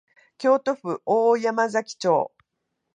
[0.39, 2.31] 京都府大山崎町